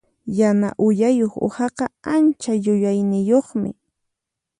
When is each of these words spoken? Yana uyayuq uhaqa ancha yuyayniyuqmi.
Yana 0.39 0.69
uyayuq 0.85 1.33
uhaqa 1.47 1.85
ancha 2.13 2.53
yuyayniyuqmi. 2.65 3.69